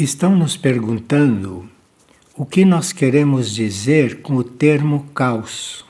[0.00, 1.68] Estão nos perguntando
[2.36, 5.84] o que nós queremos dizer com o termo caos,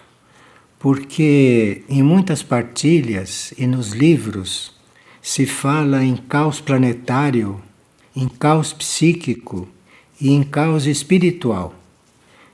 [0.78, 4.74] porque em muitas partilhas e nos livros
[5.20, 7.60] se fala em caos planetário,
[8.16, 9.68] em caos psíquico
[10.18, 11.74] e em caos espiritual.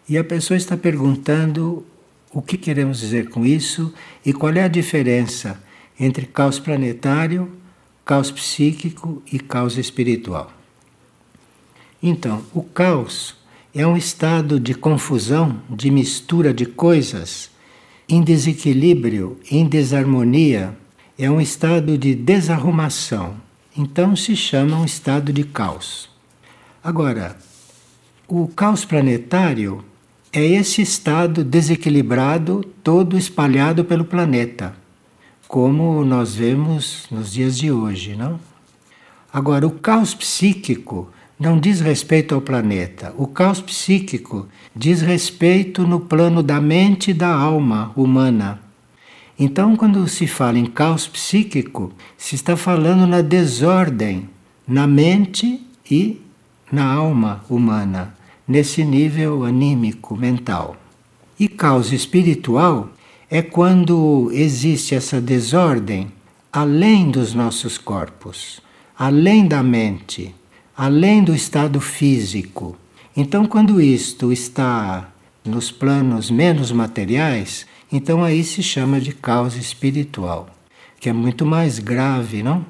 [0.08, 1.86] E a pessoa está perguntando
[2.32, 3.94] o que queremos dizer com isso
[4.26, 5.62] e qual é a diferença
[6.00, 7.48] entre caos planetário,
[8.04, 10.53] caos psíquico e caos espiritual.
[12.06, 13.34] Então, o caos
[13.74, 17.48] é um estado de confusão, de mistura de coisas,
[18.06, 20.76] em desequilíbrio, em desarmonia,
[21.18, 23.36] é um estado de desarrumação.
[23.74, 26.10] Então se chama um estado de caos.
[26.82, 27.38] Agora,
[28.28, 29.82] o caos planetário
[30.30, 34.76] é esse estado desequilibrado todo espalhado pelo planeta,
[35.48, 38.38] como nós vemos nos dias de hoje, não?
[39.32, 43.14] Agora, o caos psíquico não diz respeito ao planeta.
[43.16, 48.60] O caos psíquico diz respeito no plano da mente e da alma humana.
[49.38, 54.28] Então, quando se fala em caos psíquico, se está falando na desordem
[54.66, 56.20] na mente e
[56.72, 58.14] na alma humana,
[58.46, 60.76] nesse nível anímico, mental.
[61.38, 62.90] E caos espiritual
[63.28, 66.10] é quando existe essa desordem
[66.52, 68.60] além dos nossos corpos,
[68.96, 70.34] além da mente
[70.76, 72.76] além do estado físico.
[73.16, 75.08] Então, quando isto está
[75.44, 80.48] nos planos menos materiais, então aí se chama de causa espiritual,
[80.98, 82.66] que é muito mais grave, não?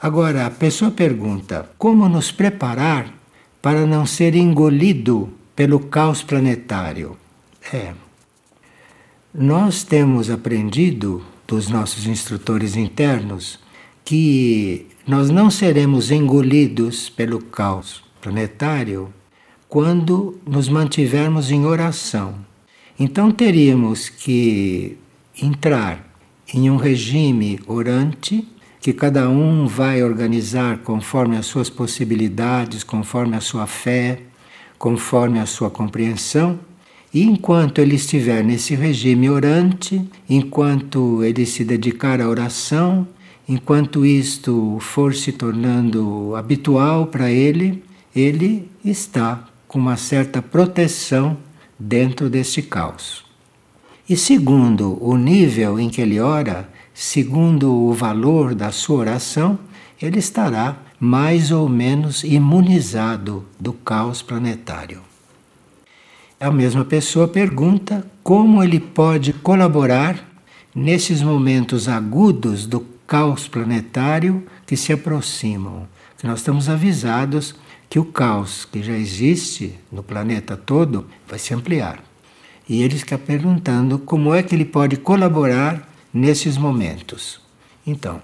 [0.00, 3.12] Agora, a pessoa pergunta: como nos preparar
[3.60, 7.16] para não ser engolido pelo caos planetário?
[7.72, 7.92] É.
[9.32, 13.58] Nós temos aprendido dos nossos instrutores internos
[14.04, 19.12] que nós não seremos engolidos pelo caos planetário
[19.68, 22.34] quando nos mantivermos em oração.
[22.98, 24.98] Então teríamos que
[25.40, 26.06] entrar
[26.52, 28.46] em um regime orante
[28.80, 34.20] que cada um vai organizar conforme as suas possibilidades, conforme a sua fé,
[34.78, 36.58] conforme a sua compreensão.
[37.12, 43.06] E enquanto ele estiver nesse regime orante, enquanto ele se dedicar à oração,
[43.52, 47.82] Enquanto isto for se tornando habitual para ele,
[48.14, 51.36] ele está com uma certa proteção
[51.76, 53.24] dentro deste caos.
[54.08, 59.58] E segundo o nível em que ele ora, segundo o valor da sua oração,
[60.00, 65.00] ele estará mais ou menos imunizado do caos planetário.
[66.38, 70.24] A mesma pessoa pergunta como ele pode colaborar
[70.72, 75.88] nesses momentos agudos do caos planetário que se aproximam.
[76.16, 77.56] Que nós estamos avisados
[77.88, 82.04] que o caos que já existe no planeta todo vai se ampliar.
[82.68, 87.40] E ele está perguntando como é que ele pode colaborar nesses momentos.
[87.84, 88.22] Então,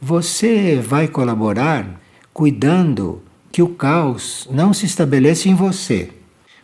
[0.00, 2.00] você vai colaborar
[2.32, 6.10] cuidando que o caos não se estabeleça em você.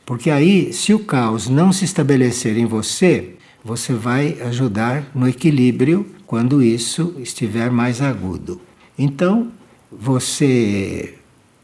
[0.06, 6.14] Porque aí, se o caos não se estabelecer em você, você vai ajudar no equilíbrio
[6.28, 8.60] quando isso estiver mais agudo.
[8.98, 9.48] Então,
[9.90, 11.14] você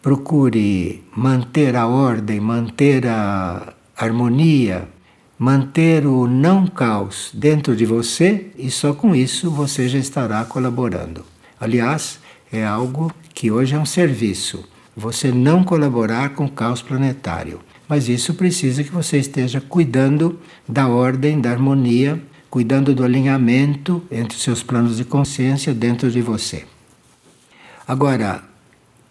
[0.01, 4.89] procure manter a ordem, manter a harmonia,
[5.39, 11.27] manter o não caos dentro de você e só com isso você já estará colaborando.
[11.61, 12.19] Aliás,
[12.51, 14.65] é algo que hoje é um serviço.
[14.97, 17.61] Você não colaborar com o caos planetário.
[17.87, 22.19] Mas isso precisa que você esteja cuidando da ordem, da harmonia,
[22.55, 26.65] cuidando do alinhamento entre seus planos de consciência dentro de você.
[27.85, 28.45] Agora,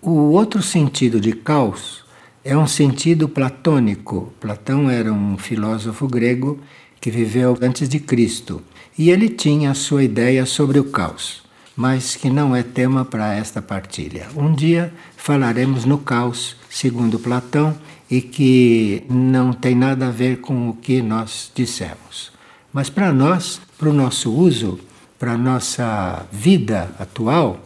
[0.02, 2.06] o outro sentido de caos
[2.42, 4.32] é um sentido platônico.
[4.40, 6.58] Platão era um filósofo grego
[7.02, 8.62] que viveu antes de Cristo
[8.98, 11.44] e ele tinha a sua ideia sobre o caos,
[11.76, 14.30] mas que não é tema para esta partilha.
[14.38, 17.76] Um dia falaremos no caos, segundo Platão,
[18.10, 22.33] e que não tem nada a ver com o que nós dissemos.
[22.74, 24.80] Mas para nós, para o nosso uso,
[25.20, 27.60] para a nossa vida atual,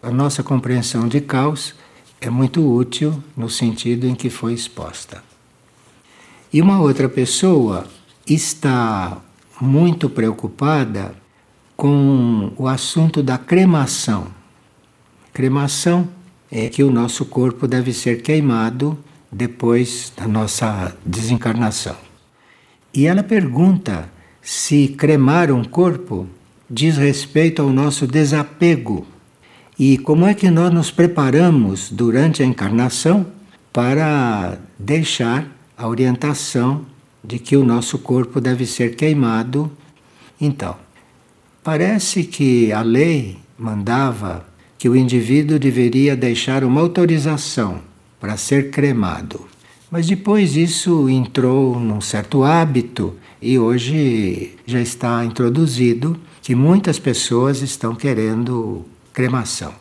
[0.00, 1.74] a nossa compreensão de caos
[2.20, 5.22] é muito útil no sentido em que foi exposta.
[6.52, 7.88] E uma outra pessoa
[8.24, 9.18] está
[9.60, 11.12] muito preocupada
[11.76, 14.28] com o assunto da cremação.
[15.32, 16.08] Cremação
[16.50, 18.96] é que o nosso corpo deve ser queimado
[19.30, 21.96] depois da nossa desencarnação.
[22.94, 24.08] E ela pergunta
[24.42, 26.26] se cremar um corpo
[26.68, 29.06] diz respeito ao nosso desapego
[29.78, 33.26] e como é que nós nos preparamos durante a encarnação
[33.72, 35.46] para deixar
[35.76, 36.84] a orientação
[37.22, 39.70] de que o nosso corpo deve ser queimado.
[40.40, 40.76] Então,
[41.62, 44.44] parece que a lei mandava
[44.76, 47.80] que o indivíduo deveria deixar uma autorização
[48.18, 49.51] para ser cremado.
[49.92, 57.60] Mas depois isso entrou num certo hábito e hoje já está introduzido que muitas pessoas
[57.60, 59.74] estão querendo cremação.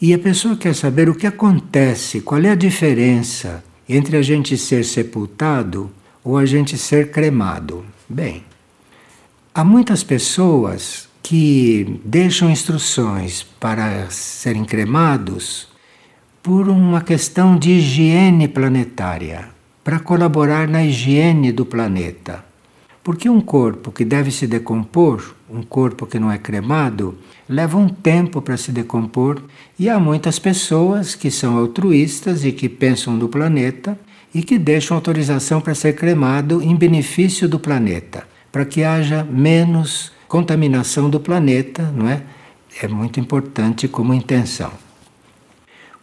[0.00, 4.56] E a pessoa quer saber o que acontece, qual é a diferença entre a gente
[4.56, 5.90] ser sepultado
[6.22, 7.84] ou a gente ser cremado.
[8.08, 8.44] Bem,
[9.52, 15.73] há muitas pessoas que deixam instruções para serem cremados
[16.44, 19.48] por uma questão de higiene planetária,
[19.82, 22.44] para colaborar na higiene do planeta.
[23.02, 27.16] Porque um corpo que deve se decompor, um corpo que não é cremado,
[27.48, 29.42] leva um tempo para se decompor
[29.78, 33.98] e há muitas pessoas que são altruístas e que pensam no planeta
[34.34, 40.12] e que deixam autorização para ser cremado em benefício do planeta, para que haja menos
[40.28, 42.20] contaminação do planeta, não é?
[42.82, 44.83] É muito importante como intenção.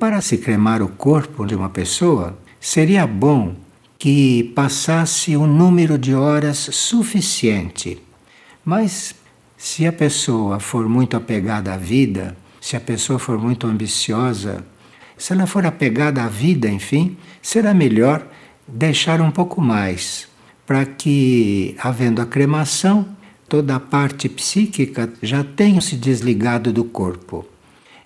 [0.01, 3.53] Para se cremar o corpo de uma pessoa, seria bom
[3.99, 8.01] que passasse um número de horas suficiente.
[8.65, 9.13] Mas
[9.55, 14.65] se a pessoa for muito apegada à vida, se a pessoa for muito ambiciosa,
[15.15, 18.25] se ela for apegada à vida, enfim, será melhor
[18.67, 20.27] deixar um pouco mais,
[20.65, 23.07] para que, havendo a cremação,
[23.47, 27.50] toda a parte psíquica já tenha se desligado do corpo.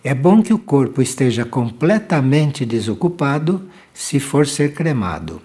[0.06, 5.42] É bom que o corpo esteja completamente desocupado se for ser cremado,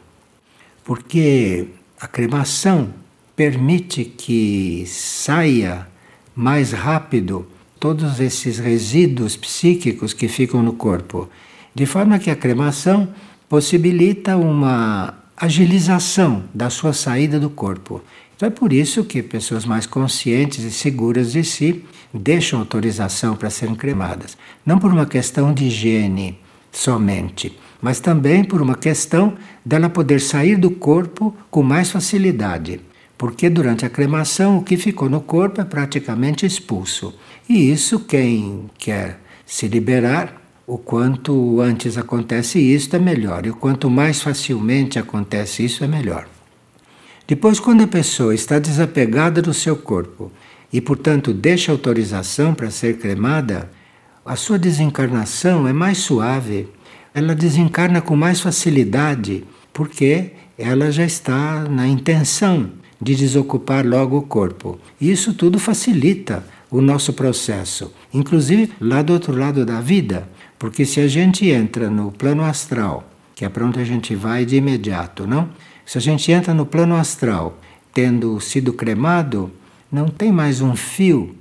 [0.84, 1.68] porque
[1.98, 2.92] a cremação
[3.34, 5.88] permite que saia
[6.36, 7.46] mais rápido
[7.80, 11.26] todos esses resíduos psíquicos que ficam no corpo,
[11.74, 13.08] de forma que a cremação
[13.48, 18.02] possibilita uma agilização da sua saída do corpo.
[18.36, 23.50] Então é por isso que pessoas mais conscientes e seguras de si deixam autorização para
[23.50, 24.36] serem cremadas.
[24.64, 26.38] Não por uma questão de higiene
[26.72, 29.34] somente, mas também por uma questão
[29.64, 32.80] dela poder sair do corpo com mais facilidade.
[33.16, 37.14] Porque durante a cremação o que ficou no corpo é praticamente expulso.
[37.48, 43.44] E isso, quem quer se liberar, o quanto antes acontece isso é melhor.
[43.44, 46.28] E o quanto mais facilmente acontece isso é melhor.
[47.26, 50.32] Depois, quando a pessoa está desapegada do seu corpo
[50.72, 53.70] e, portanto, deixa autorização para ser cremada,
[54.24, 56.68] a sua desencarnação é mais suave.
[57.12, 62.70] Ela desencarna com mais facilidade, porque ela já está na intenção
[63.00, 64.78] de desocupar logo o corpo.
[65.00, 70.28] E isso tudo facilita o nosso processo, inclusive lá do outro lado da vida,
[70.58, 74.44] porque se a gente entra no plano astral, que é para onde a gente vai
[74.44, 75.48] de imediato, não?
[75.84, 77.58] Se a gente entra no plano astral
[77.92, 79.50] tendo sido cremado,
[79.90, 81.36] não tem mais um fio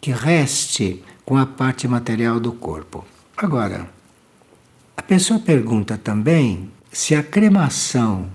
[0.00, 3.04] que reste com a parte material do corpo.
[3.36, 3.88] Agora,
[4.96, 8.28] a pessoa pergunta também se a cremação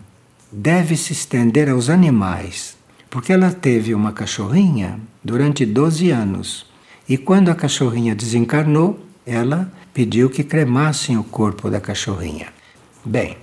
[0.52, 2.78] deve se estender aos animais,
[3.10, 6.66] porque ela teve uma cachorrinha durante 12 anos
[7.08, 12.48] e quando a cachorrinha desencarnou, ela pediu que cremassem o corpo da cachorrinha.
[13.06, 13.38] Bem,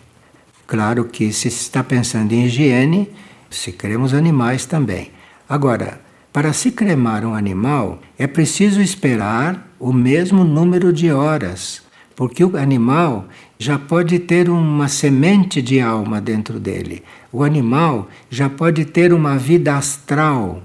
[0.66, 3.08] Claro que se está pensando em higiene,
[3.48, 5.12] se cremos animais também.
[5.48, 6.00] Agora,
[6.36, 11.80] para se cremar um animal, é preciso esperar o mesmo número de horas,
[12.14, 13.24] porque o animal
[13.58, 17.02] já pode ter uma semente de alma dentro dele.
[17.32, 20.62] O animal já pode ter uma vida astral,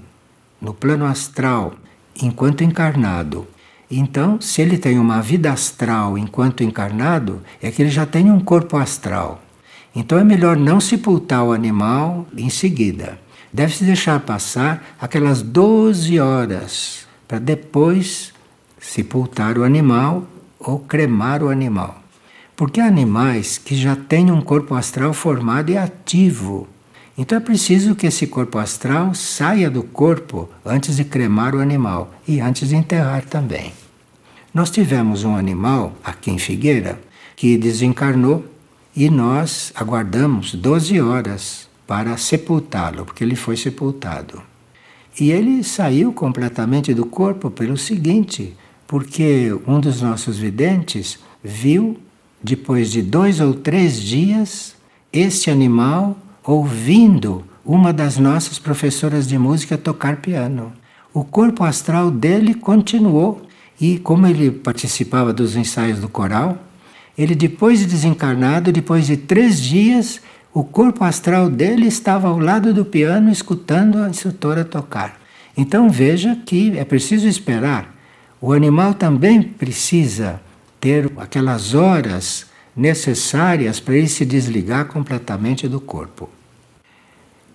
[0.60, 1.72] no plano astral,
[2.22, 3.46] enquanto encarnado.
[3.90, 8.40] Então, se ele tem uma vida astral enquanto encarnado, é que ele já tem um
[8.40, 9.40] corpo astral.
[9.96, 13.18] Então é melhor não sepultar o animal em seguida.
[13.52, 18.32] Deve-se deixar passar aquelas 12 horas para depois
[18.80, 20.26] sepultar o animal
[20.58, 22.02] ou cremar o animal.
[22.56, 26.66] Porque há animais que já têm um corpo astral formado e ativo.
[27.16, 32.10] Então é preciso que esse corpo astral saia do corpo antes de cremar o animal
[32.26, 33.74] e antes de enterrar também.
[34.54, 36.98] Nós tivemos um animal aqui em Figueira
[37.36, 38.46] que desencarnou
[38.96, 44.42] e nós aguardamos 12 horas para sepultá-lo, porque ele foi sepultado.
[45.20, 51.98] E ele saiu completamente do corpo pelo seguinte, porque um dos nossos videntes viu,
[52.42, 54.74] depois de dois ou três dias,
[55.12, 60.72] este animal ouvindo uma das nossas professoras de música tocar piano.
[61.14, 63.42] O corpo astral dele continuou,
[63.80, 66.58] e como ele participava dos ensaios do coral,
[67.16, 70.20] Ele, depois de desencarnado, depois de três dias,
[70.54, 75.20] o corpo astral dele estava ao lado do piano escutando a instrutora tocar.
[75.56, 77.94] Então veja que é preciso esperar.
[78.40, 80.40] O animal também precisa
[80.80, 86.28] ter aquelas horas necessárias para ele se desligar completamente do corpo.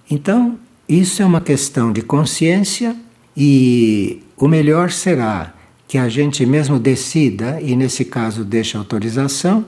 [0.10, 2.96] Então, isso é uma questão de consciência
[3.36, 5.54] e o melhor será
[5.88, 9.66] que a gente mesmo decida e, nesse caso, deixe autorização,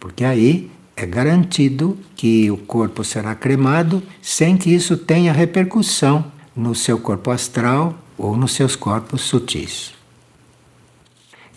[0.00, 6.24] porque aí é garantido que o corpo será cremado sem que isso tenha repercussão
[6.54, 9.92] no seu corpo astral ou nos seus corpos sutis.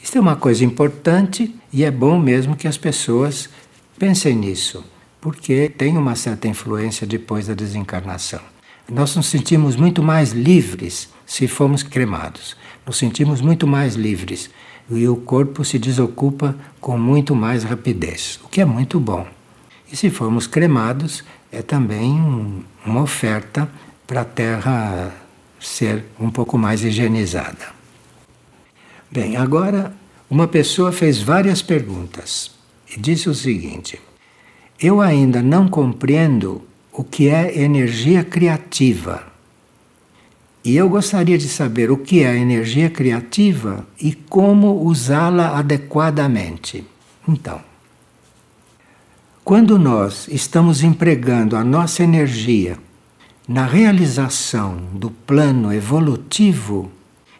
[0.01, 3.50] Isso é uma coisa importante e é bom mesmo que as pessoas
[4.00, 4.84] pensem nisso,
[5.22, 8.39] porque tem uma certa influência depois da desencarnação.
[8.89, 12.56] Nós nos sentimos muito mais livres se formos cremados.
[12.86, 14.50] Nos sentimos muito mais livres
[14.89, 19.25] e o corpo se desocupa com muito mais rapidez, o que é muito bom.
[19.91, 23.70] E se formos cremados, é também um, uma oferta
[24.06, 25.13] para a Terra
[25.60, 27.75] ser um pouco mais higienizada.
[29.12, 29.94] Bem, agora
[30.29, 32.51] uma pessoa fez várias perguntas
[32.94, 34.00] e disse o seguinte:
[34.79, 39.37] Eu ainda não compreendo o que é energia criativa.
[40.68, 46.84] E eu gostaria de saber o que é a energia criativa e como usá-la adequadamente.
[47.26, 47.62] Então,
[49.46, 52.78] quando nós estamos empregando a nossa energia
[53.48, 56.92] na realização do plano evolutivo,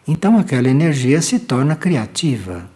[0.06, 2.70] então aquela energia se torna criativa.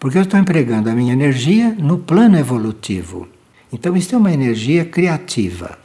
[0.00, 3.28] Porque eu estou empregando a minha energia no plano evolutivo.
[3.72, 5.78] Então, isso é uma energia criativa.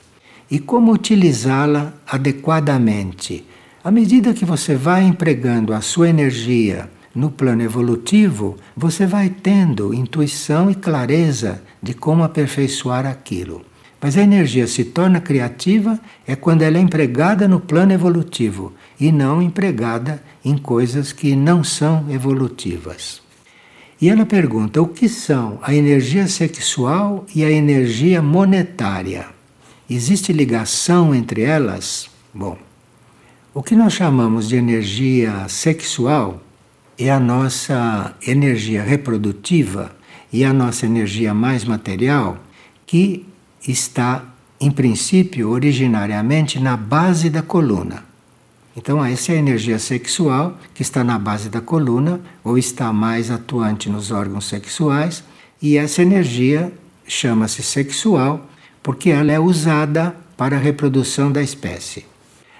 [0.50, 3.46] E como utilizá-la adequadamente?
[3.88, 9.94] À medida que você vai empregando a sua energia no plano evolutivo, você vai tendo
[9.94, 13.62] intuição e clareza de como aperfeiçoar aquilo.
[14.02, 19.10] Mas a energia se torna criativa é quando ela é empregada no plano evolutivo e
[19.10, 23.22] não empregada em coisas que não são evolutivas.
[24.02, 29.28] E ela pergunta o que são a energia sexual e a energia monetária.
[29.90, 32.10] Existe ligação entre elas?
[32.34, 32.67] Bom,
[33.58, 36.44] o que nós chamamos de energia sexual
[36.96, 39.96] é a nossa energia reprodutiva
[40.32, 42.38] e a nossa energia mais material
[42.86, 43.26] que
[43.68, 44.24] está,
[44.62, 48.04] em princípio, originariamente na base da coluna.
[48.76, 53.32] Então, essa é a energia sexual que está na base da coluna ou está mais
[53.32, 55.24] atuante nos órgãos sexuais,
[55.60, 56.72] e essa energia
[57.08, 58.48] chama-se sexual
[58.84, 62.06] porque ela é usada para a reprodução da espécie.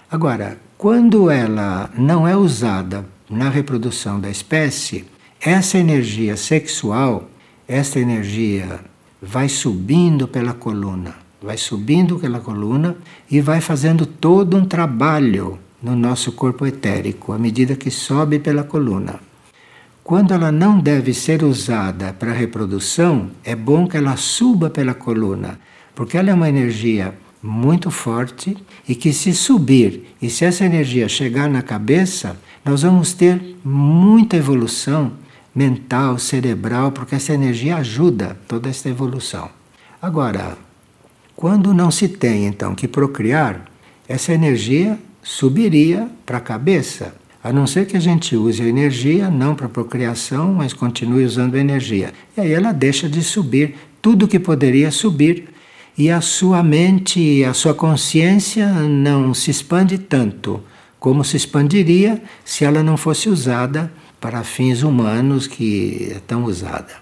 [0.10, 5.06] Agora, quando ela não é usada na reprodução da espécie,
[5.42, 7.28] essa energia sexual,
[7.68, 8.82] essa energia
[9.20, 12.96] vai subindo pela coluna, vai subindo pela coluna
[13.30, 18.64] e vai fazendo todo um trabalho no nosso corpo etérico, à medida que sobe pela
[18.64, 19.20] coluna.
[20.04, 25.60] Quando ela não deve ser usada para reprodução, é bom que ela suba pela coluna,
[25.96, 31.08] porque ela é uma energia muito forte e que se subir e se essa energia
[31.08, 35.14] chegar na cabeça, nós vamos ter muita evolução
[35.54, 39.50] mental, cerebral, porque essa energia ajuda toda essa evolução.
[40.02, 40.58] Agora,
[41.36, 43.66] quando não se tem então que procriar,
[44.08, 49.30] essa energia subiria para a cabeça, a não ser que a gente use a energia
[49.30, 52.14] não para procriação, mas continue usando a energia.
[52.36, 55.50] E aí ela deixa de subir tudo que poderia subir
[55.98, 60.62] e a sua mente, a sua consciência não se expande tanto
[61.00, 66.94] como se expandiria se ela não fosse usada para fins humanos que é tão usada.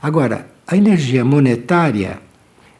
[0.00, 2.20] Agora, a energia monetária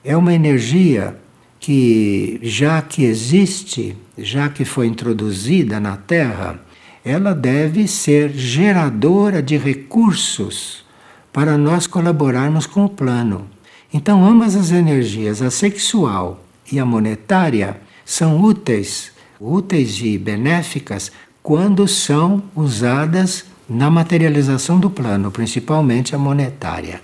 [0.02, 1.16] é uma energia
[1.58, 6.58] que, já que existe, já que foi introduzida na Terra,
[7.04, 10.84] ela deve ser geradora de recursos
[11.32, 13.46] para nós colaborarmos com o plano.
[13.92, 21.10] Então, ambas as energias, a sexual e a monetária, são úteis, úteis e benéficas
[21.42, 27.00] quando são usadas na materialização do plano, principalmente a monetária.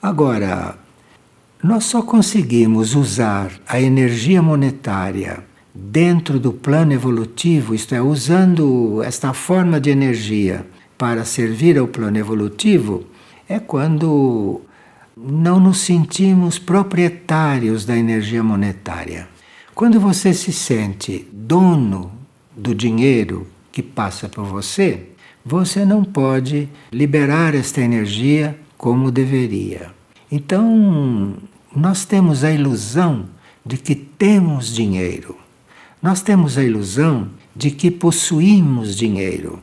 [0.00, 0.76] Agora,
[1.62, 5.42] nós só conseguimos usar a energia monetária
[5.74, 12.18] dentro do plano evolutivo, isto é, usando esta forma de energia para servir ao plano
[12.18, 13.04] evolutivo,
[13.48, 14.60] é quando
[15.16, 19.28] não nos sentimos proprietários da energia monetária.
[19.74, 22.12] Quando você se sente dono
[22.56, 25.08] do dinheiro que passa por você,
[25.44, 29.92] você não pode liberar esta energia como deveria.
[30.30, 31.34] Então,
[31.74, 33.26] nós temos a ilusão
[33.64, 35.36] de que temos dinheiro.
[36.02, 39.62] Nós temos a ilusão de que possuímos dinheiro.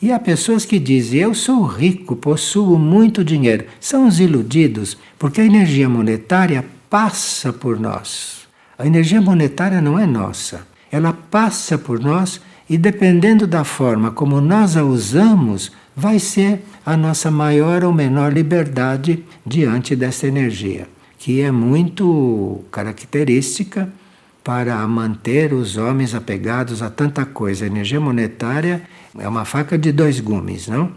[0.00, 3.64] E há pessoas que dizem: Eu sou rico, possuo muito dinheiro.
[3.80, 8.46] São os iludidos, porque a energia monetária passa por nós.
[8.78, 10.66] A energia monetária não é nossa.
[10.92, 16.96] Ela passa por nós e, dependendo da forma como nós a usamos, vai ser a
[16.96, 20.86] nossa maior ou menor liberdade diante dessa energia,
[21.18, 23.90] que é muito característica
[24.44, 27.64] para manter os homens apegados a tanta coisa.
[27.64, 28.82] A energia monetária
[29.18, 30.92] é uma faca de dois gumes, não?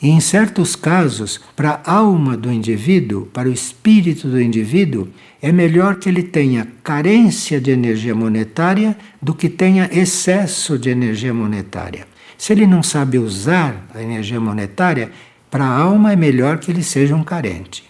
[0.00, 5.08] E em certos casos, para a alma do indivíduo, para o espírito do indivíduo,
[5.40, 11.32] é melhor que ele tenha carência de energia monetária do que tenha excesso de energia
[11.32, 12.06] monetária.
[12.36, 15.10] Se ele não sabe usar a energia monetária,
[15.50, 17.84] para a alma é melhor que ele seja um carente.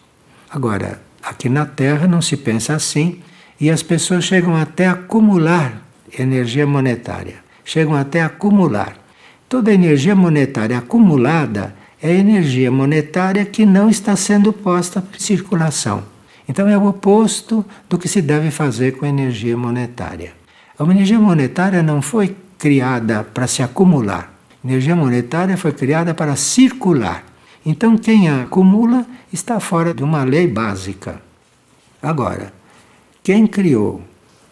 [0.51, 3.21] Agora, aqui na Terra não se pensa assim,
[3.61, 5.83] e as pessoas chegam até a acumular
[6.17, 7.37] energia monetária.
[7.65, 9.04] Chegam até a acumular.
[9.55, 16.03] Toda energia monetária acumulada é energia monetária que não está sendo posta em circulação.
[16.49, 20.33] Então é o oposto do que se deve fazer com a energia monetária.
[20.77, 24.35] A energia monetária não foi criada para se acumular.
[24.65, 27.23] A energia monetária foi criada para circular.
[27.65, 31.23] Então quem a acumula está fora de uma lei básica.
[32.03, 32.53] Agora,
[33.23, 34.03] quem criou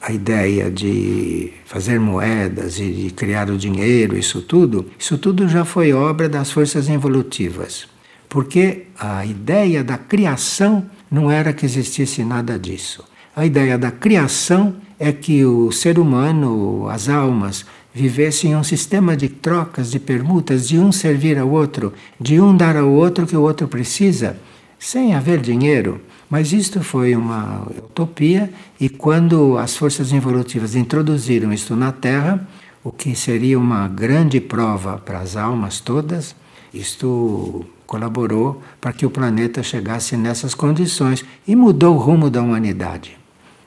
[0.02, 5.64] a ideia de fazer moedas e de criar o dinheiro, isso tudo, isso tudo já
[5.64, 7.86] foi obra das forças evolutivas.
[8.28, 13.04] Porque a ideia da criação não era que existisse nada disso.
[13.36, 19.16] A ideia da criação é que o ser humano, as almas, vivessem em um sistema
[19.16, 23.26] de trocas, de permutas, de um servir ao outro, de um dar ao outro o
[23.26, 24.36] que o outro precisa,
[24.78, 26.00] sem haver dinheiro.
[26.32, 32.48] Mas isto foi uma utopia e quando as forças evolutivas introduziram isto na Terra,
[32.82, 36.34] o que seria uma grande prova para as almas todas,
[36.72, 43.14] isto colaborou para que o planeta chegasse nessas condições e mudou o rumo da humanidade.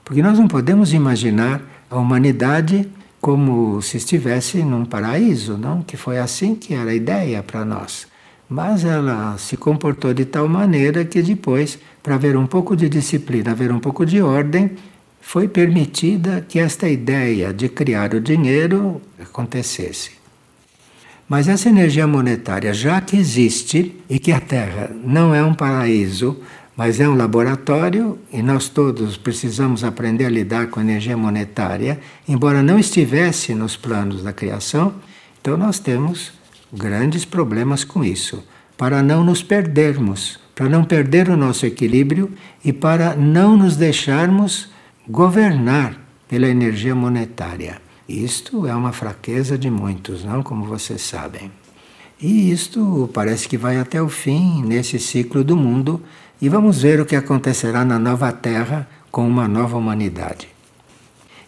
[0.04, 2.90] Porque nós não podemos imaginar a humanidade
[3.22, 5.84] como se estivesse num paraíso, não?
[5.84, 8.08] Que foi assim que era a ideia para nós.
[8.50, 13.50] Mas ela se comportou de tal maneira que depois, para haver um pouco de disciplina,
[13.50, 14.74] haver um pouco de ordem,
[15.20, 20.12] foi permitida que esta ideia de criar o dinheiro acontecesse.
[21.28, 26.38] Mas essa energia monetária, já que existe e que a Terra não é um paraíso,
[26.78, 32.00] mas é um laboratório e nós todos precisamos aprender a lidar com a energia monetária,
[32.28, 34.94] embora não estivesse nos planos da criação,
[35.42, 36.34] então nós temos
[36.72, 38.44] grandes problemas com isso,
[38.78, 42.32] para não nos perdermos, para não perder o nosso equilíbrio
[42.64, 44.70] e para não nos deixarmos
[45.08, 47.82] governar pela energia monetária.
[48.08, 51.52] Isto é uma fraqueza de muitos, não como vocês sabem.
[52.22, 56.02] E isto parece que vai até o fim nesse ciclo do mundo
[56.42, 60.48] e vamos ver o que acontecerá na nova Terra com uma nova humanidade.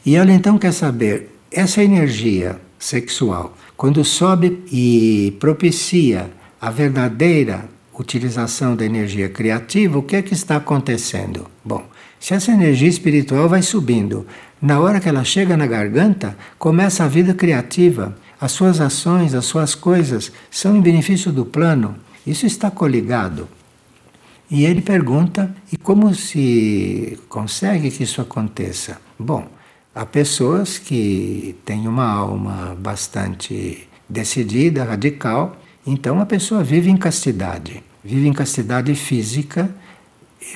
[0.06, 7.70] E ela então quer saber essa energia sexual quando sobe e propicia a verdadeira
[8.02, 11.48] utilização da energia criativa, o que é que está acontecendo?
[11.64, 11.86] Bom,
[12.20, 14.26] se essa energia espiritual vai subindo,
[14.62, 18.18] na hora que ela chega na garganta, começa a vida criativa.
[18.40, 21.96] As suas ações, as suas coisas são em benefício do plano.
[22.26, 23.48] Isso está coligado.
[24.50, 29.00] E ele pergunta: e como se consegue que isso aconteça?
[29.20, 29.48] Bom,
[29.98, 35.58] Há pessoas que têm uma alma bastante decidida, radical,
[35.88, 39.70] então a pessoa vive em castidade, vive em castidade física,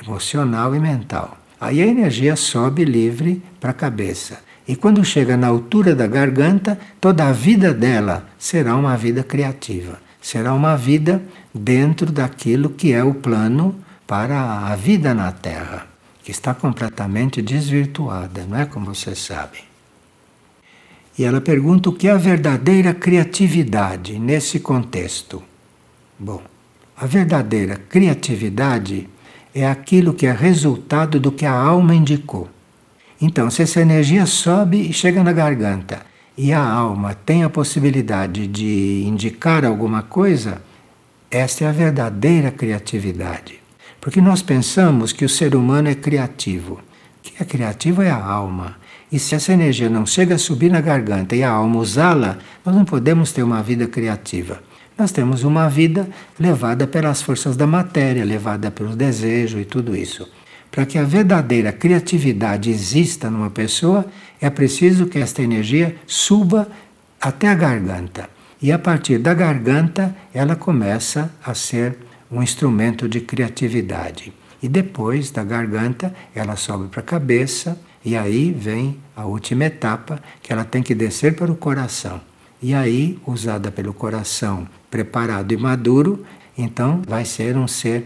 [0.01, 1.37] emocional e mental.
[1.59, 4.39] Aí a energia sobe livre para a cabeça.
[4.67, 9.99] E quando chega na altura da garganta, toda a vida dela será uma vida criativa.
[10.21, 11.21] Será uma vida
[11.53, 13.75] dentro daquilo que é o plano
[14.07, 15.91] para a vida na Terra
[16.23, 19.59] que está completamente desvirtuada, não é como você sabe.
[21.17, 25.43] E ela pergunta o que é a verdadeira criatividade nesse contexto.
[26.17, 26.41] Bom,
[27.01, 29.09] a verdadeira criatividade
[29.55, 32.47] é aquilo que é resultado do que a alma indicou.
[33.19, 36.03] Então, se essa energia sobe e chega na garganta
[36.37, 40.61] e a alma tem a possibilidade de indicar alguma coisa,
[41.31, 43.55] esta é a verdadeira criatividade.
[43.99, 46.75] Porque nós pensamos que o ser humano é criativo.
[46.75, 46.81] O
[47.23, 48.75] que é criativo é a alma.
[49.11, 52.75] E se essa energia não chega a subir na garganta e a alma usá-la, nós
[52.75, 54.61] não podemos ter uma vida criativa.
[55.01, 56.07] Nós temos uma vida
[56.39, 60.29] levada pelas forças da matéria, levada pelo desejo e tudo isso.
[60.69, 64.05] Para que a verdadeira criatividade exista numa pessoa,
[64.39, 66.69] é preciso que esta energia suba
[67.19, 68.29] até a garganta.
[68.61, 71.97] E a partir da garganta, ela começa a ser
[72.31, 74.31] um instrumento de criatividade.
[74.61, 80.21] E depois da garganta, ela sobe para a cabeça, e aí vem a última etapa,
[80.43, 82.21] que ela tem que descer para o coração.
[82.61, 86.23] E aí, usada pelo coração preparado e maduro,
[86.55, 88.05] então vai ser um ser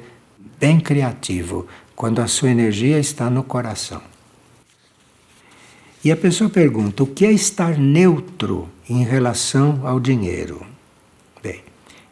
[0.59, 4.01] bem criativo, quando a sua energia está no coração.
[6.03, 10.63] E a pessoa pergunta: o que é estar neutro em relação ao dinheiro?
[11.41, 11.63] Bem,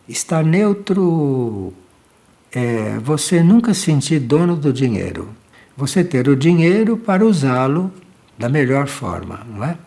[0.09, 1.71] estar neutro
[2.51, 5.29] é você nunca sentir dono do dinheiro.
[5.77, 7.91] Você ter o dinheiro para usá-lo
[8.37, 9.77] da melhor forma, não é?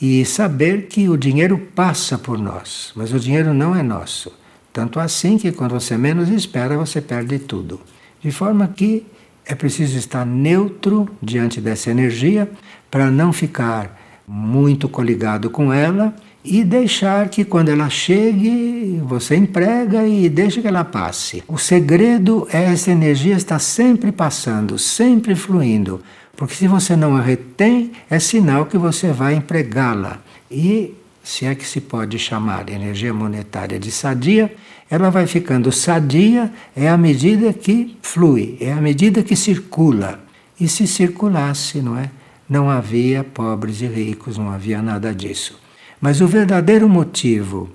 [0.00, 4.32] E saber que o dinheiro passa por nós, mas o dinheiro não é nosso.
[4.72, 7.80] Tanto assim que quando você menos espera, você perde tudo.
[8.20, 9.04] De forma que
[9.44, 12.48] é preciso estar neutro diante dessa energia
[12.90, 20.06] para não ficar muito coligado com ela e deixar que quando ela chegue, você emprega
[20.06, 21.42] e deixa que ela passe.
[21.48, 26.00] O segredo é essa energia estar sempre passando, sempre fluindo,
[26.38, 30.20] porque se você não a retém, é sinal que você vai empregá-la.
[30.48, 34.54] E se é que se pode chamar energia monetária de sadia,
[34.88, 40.20] ela vai ficando sadia é à medida que flui, é à medida que circula.
[40.60, 42.08] E se circulasse, não é?
[42.48, 45.60] Não havia pobres e ricos, não havia nada disso.
[46.00, 47.68] Mas o verdadeiro motivo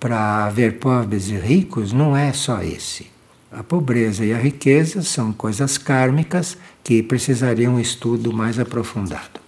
[0.00, 3.06] para haver pobres e ricos não é só esse.
[3.52, 9.40] A pobreza e a riqueza são coisas kármicas que precisariam um estudo mais aprofundado.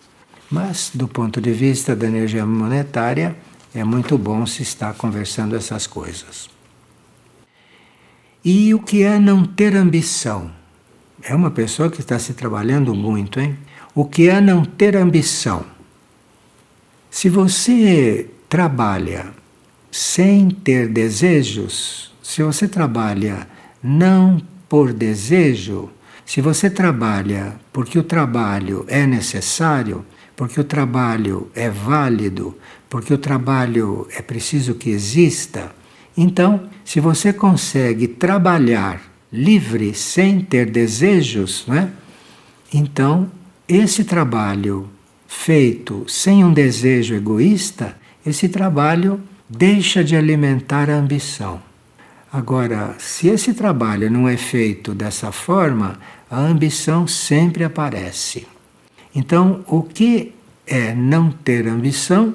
[0.51, 3.37] Mas, do ponto de vista da energia monetária,
[3.75, 6.51] é muito bom se estar conversando essas coisas.
[8.45, 10.51] E o que é não ter ambição?
[11.23, 13.57] É uma pessoa que está se trabalhando muito, hein?
[13.95, 15.65] O que é não ter ambição?
[17.11, 19.33] Se você trabalha
[19.91, 23.47] sem ter desejos, se você trabalha
[23.83, 25.91] não por desejo,
[26.33, 30.03] se você trabalha porque o trabalho é necessário,
[30.35, 32.57] porque o trabalho é válido,
[32.89, 35.75] porque o trabalho é preciso que exista,
[36.17, 41.91] então, se você consegue trabalhar livre sem ter desejos, não é?
[42.73, 43.31] então
[43.69, 44.89] esse trabalho
[45.27, 51.61] feito sem um desejo egoísta, esse trabalho deixa de alimentar a ambição.
[52.33, 55.99] Agora, se esse trabalho não é feito dessa forma,
[56.33, 58.47] a ambição sempre aparece.
[59.15, 60.35] Então, o que
[60.67, 62.35] é não ter ambição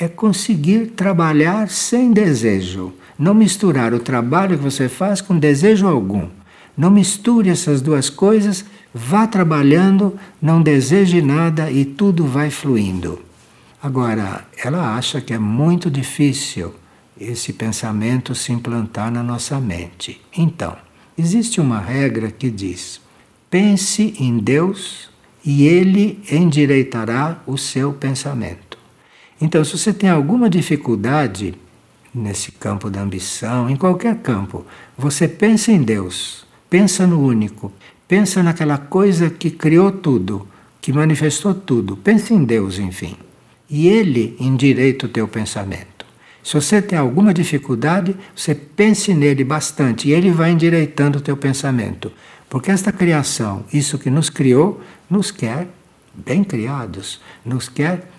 [0.00, 2.92] é conseguir trabalhar sem desejo.
[3.18, 6.28] Não misturar o trabalho que você faz com desejo algum.
[6.76, 13.20] Não misture essas duas coisas Vá trabalhando, não deseje nada e tudo vai fluindo.
[13.82, 16.74] Agora, ela acha que é muito difícil
[17.20, 20.20] esse pensamento se implantar na nossa mente.
[20.36, 20.74] Então,
[21.18, 23.00] existe uma regra que diz:
[23.50, 25.10] pense em Deus
[25.44, 28.78] e Ele endireitará o seu pensamento.
[29.40, 31.54] Então, se você tem alguma dificuldade
[32.14, 37.72] nesse campo da ambição, em qualquer campo, você pensa em Deus, pensa no único,
[38.08, 40.48] Pensa naquela coisa que criou tudo,
[40.80, 41.94] que manifestou tudo.
[41.94, 43.14] Pensa em Deus, enfim.
[43.68, 46.06] E Ele endireita o teu pensamento.
[46.42, 51.36] Se você tem alguma dificuldade, você pense nele bastante e ele vai endireitando o teu
[51.36, 52.10] pensamento.
[52.48, 54.80] Porque esta criação, isso que nos criou,
[55.10, 55.68] nos quer
[56.14, 58.10] bem criados, nos quer,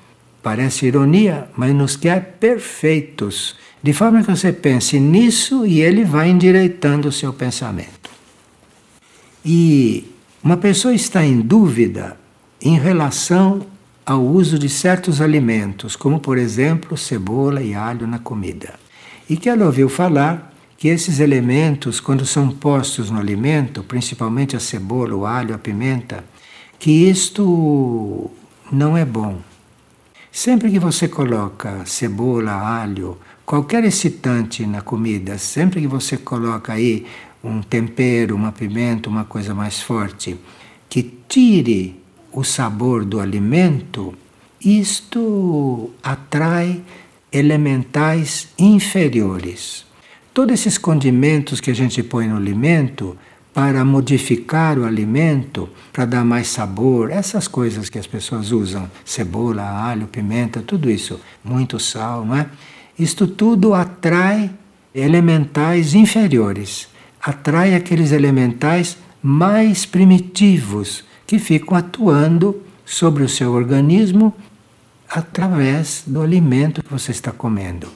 [0.42, 3.56] parece ironia, mas nos quer perfeitos.
[3.82, 8.10] De forma que você pense nisso e ele vai endireitando o seu pensamento.
[9.44, 10.12] E
[10.44, 12.18] uma pessoa está em dúvida
[12.62, 13.65] em relação
[14.06, 18.74] ao uso de certos alimentos, como por exemplo cebola e alho na comida.
[19.30, 20.49] E que ela ouviu falar
[20.80, 26.24] que esses elementos, quando são postos no alimento, principalmente a cebola, o alho, a pimenta,
[26.80, 28.32] que isto
[28.72, 29.39] não é bom.
[30.32, 37.06] Sempre que você coloca cebola, alho, qualquer excitante na comida, sempre que você coloca aí
[37.44, 40.39] um tempero, uma pimenta, uma coisa mais forte,
[40.88, 44.13] que tire o sabor do alimento,
[44.62, 46.82] isto atrai
[47.34, 49.88] elementais inferiores.
[50.34, 53.18] Todos esses condimentos que a gente põe no alimento
[53.54, 59.63] para modificar o alimento, para dar mais sabor, essas coisas que as pessoas usam, cebola,
[59.63, 62.48] alho, pimenta, tudo isso, muito sal, não é?
[62.98, 64.52] Isto tudo atrai
[64.94, 66.88] elementais inferiores
[67.22, 74.34] atrai aqueles elementais mais primitivos que ficam atuando sobre o seu organismo
[75.10, 77.88] através do alimento que você está comendo.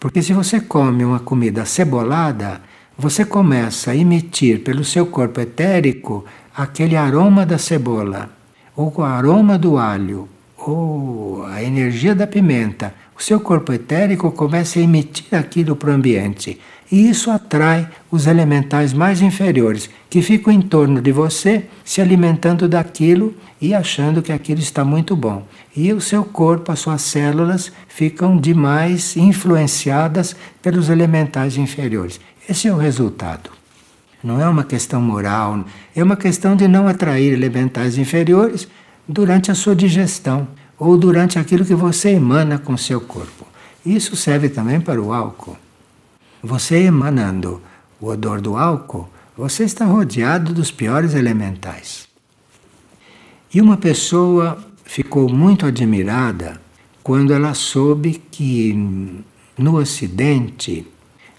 [0.00, 2.62] Porque se você come uma comida cebolada,
[2.96, 6.24] você começa a emitir pelo seu corpo etérico
[6.56, 8.30] aquele aroma da cebola,
[8.74, 12.94] ou o aroma do alho, ou a energia da pimenta.
[13.14, 16.58] O seu corpo etérico começa a emitir aquilo para o ambiente.
[16.90, 22.68] E isso atrai os elementais mais inferiores, que ficam em torno de você, se alimentando
[22.68, 25.46] daquilo e achando que aquilo está muito bom.
[25.76, 32.20] E o seu corpo, as suas células, ficam demais influenciadas pelos elementais inferiores.
[32.48, 33.50] Esse é o resultado.
[34.22, 38.68] Não é uma questão moral, é uma questão de não atrair elementais inferiores
[39.08, 43.46] durante a sua digestão ou durante aquilo que você emana com seu corpo.
[43.84, 45.56] Isso serve também para o álcool.
[46.42, 47.62] Você emanando
[48.00, 52.08] o odor do álcool, você está rodeado dos piores elementais.
[53.52, 56.60] E uma pessoa ficou muito admirada
[57.02, 58.72] quando ela soube que
[59.56, 60.86] no Ocidente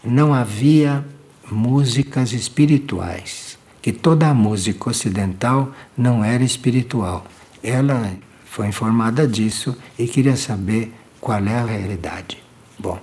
[0.04, 1.06] não havia
[1.52, 7.26] músicas espirituais, que toda a música ocidental não era espiritual.
[7.64, 8.14] Ela
[8.46, 12.38] foi informada disso e queria saber qual é a realidade.
[12.78, 13.00] Bom,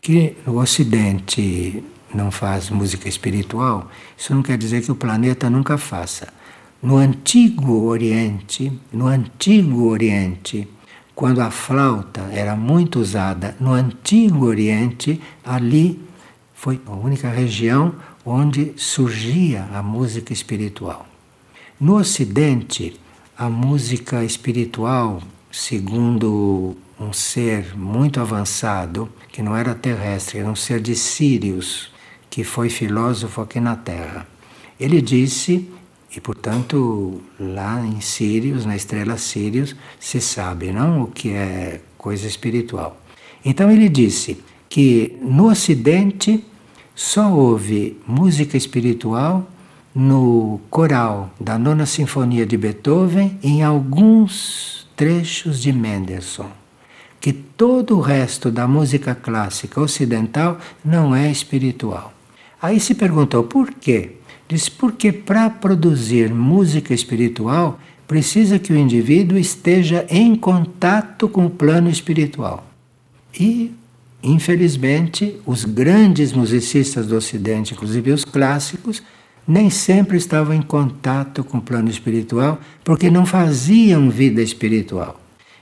[0.00, 5.76] que o Ocidente não faz música espiritual, isso não quer dizer que o planeta nunca
[5.76, 6.28] faça.
[6.82, 10.68] No antigo Oriente, no antigo Oriente,
[11.14, 16.00] quando a flauta era muito usada no antigo Oriente, ali
[16.54, 17.94] foi a única região
[18.24, 21.06] onde surgia a música espiritual.
[21.80, 22.98] No Ocidente,
[23.36, 30.80] a música espiritual, segundo um ser muito avançado, que não era terrestre, era um ser
[30.80, 31.92] de Sírios,
[32.38, 34.24] que foi filósofo aqui na Terra.
[34.78, 35.68] Ele disse,
[36.14, 42.28] e portanto lá em Sírios, na estrela Sírios, se sabe não o que é coisa
[42.28, 42.96] espiritual.
[43.44, 46.44] Então ele disse que no Ocidente
[46.94, 49.44] só houve música espiritual
[49.92, 56.52] no coral da Nona Sinfonia de Beethoven em alguns trechos de Mendelssohn
[57.20, 62.12] que todo o resto da música clássica ocidental não é espiritual.
[62.60, 64.12] Aí se perguntou por quê?
[64.48, 71.50] Diz porque para produzir música espiritual precisa que o indivíduo esteja em contato com o
[71.50, 72.66] plano espiritual.
[73.38, 73.72] E,
[74.22, 79.02] infelizmente, os grandes musicistas do Ocidente, inclusive os clássicos,
[79.46, 85.20] nem sempre estavam em contato com o plano espiritual porque não faziam vida espiritual.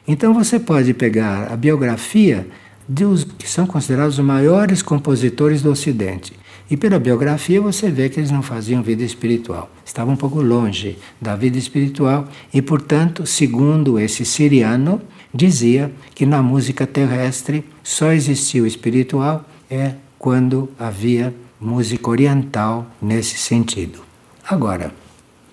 [0.08, 2.46] Então você pode pegar a biografia
[2.88, 6.32] dos que são considerados os maiores compositores do Ocidente.
[6.68, 9.70] E pela biografia você vê que eles não faziam vida espiritual.
[9.84, 15.00] Estavam um pouco longe da vida espiritual e, portanto, segundo esse siriano,
[15.32, 23.38] dizia que na música terrestre só existia o espiritual é quando havia música oriental nesse
[23.38, 24.00] sentido.
[24.48, 24.92] Agora,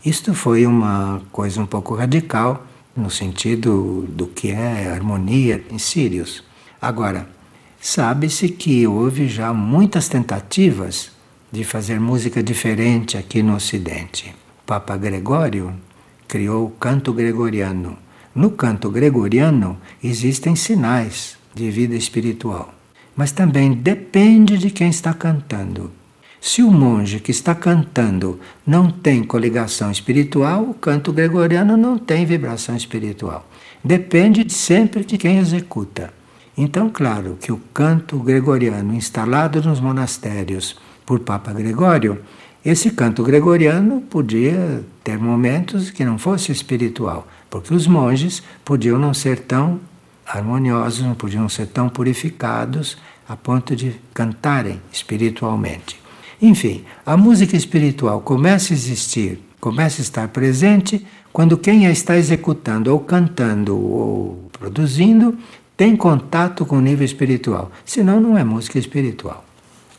[0.06, 6.43] isto foi uma coisa um pouco radical no sentido do que é harmonia em Sírios.
[6.82, 7.28] Agora,
[7.84, 11.12] sabe-se que houve já muitas tentativas
[11.52, 14.34] de fazer música diferente aqui no Ocidente.
[14.65, 15.76] Papa Gregório
[16.26, 17.98] criou o canto gregoriano.
[18.34, 22.74] No canto gregoriano existem sinais de vida espiritual,
[23.17, 25.91] mas também depende de quem está cantando.
[26.39, 32.26] Se o monge que está cantando não tem coligação espiritual, o canto gregoriano não tem
[32.26, 33.46] vibração espiritual.
[33.84, 36.23] Depende sempre de quem executa.
[36.58, 42.22] Então, claro que o canto gregoriano instalado nos monastérios por Papa Gregório,
[42.63, 49.13] esse canto gregoriano podia ter momentos que não fosse espiritual, porque os monges podiam não
[49.13, 49.82] ser tão
[50.26, 56.00] harmoniosos, não podiam ser tão purificados a ponto de cantarem espiritualmente.
[56.42, 62.18] Enfim, a música espiritual começa a existir, começa a estar presente quando quem a está
[62.18, 65.38] executando, ou cantando, ou produzindo,
[65.76, 67.72] tem contato com o nível espiritual.
[67.86, 69.44] Senão, não é música espiritual.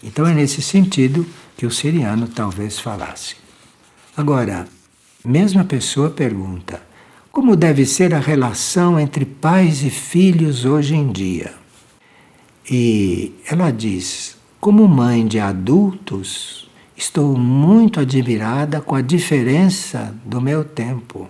[0.03, 3.37] Então, é nesse sentido que o siriano talvez falasse.
[4.17, 4.67] Agora,
[5.25, 6.81] mesma pessoa pergunta:
[7.33, 11.53] como deve ser a relação entre pais e filhos hoje em dia?
[12.71, 20.65] E ela diz: como mãe de adultos, estou muito admirada com a diferença do meu
[20.65, 21.29] tempo.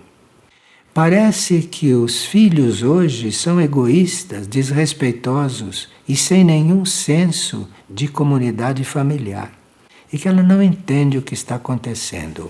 [0.95, 9.51] Parece que os filhos hoje são egoístas, desrespeitosos e sem nenhum senso de comunidade familiar,
[10.11, 12.49] e que ela não entende o que está acontecendo.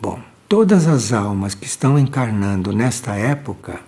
[0.00, 3.80] Bom, todas as almas que estão encarnando nesta época,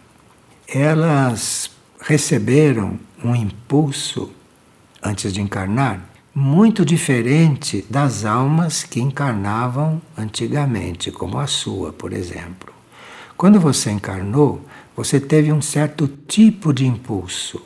[0.66, 4.32] elas receberam um impulso
[5.00, 12.75] antes de encarnar muito diferente das almas que encarnavam antigamente, como a sua, por exemplo.
[13.36, 14.64] Quando você encarnou,
[14.96, 17.60] você teve um certo tipo de impulso.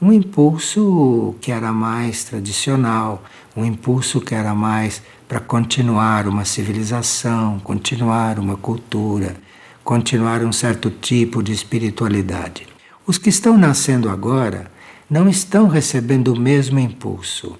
[0.00, 3.22] Um impulso que era mais tradicional,
[3.54, 9.36] um impulso que era mais para continuar uma civilização, continuar uma cultura,
[9.84, 12.66] continuar um certo tipo de espiritualidade.
[13.06, 14.70] Os que estão nascendo agora
[15.10, 17.58] não estão recebendo o mesmo impulso.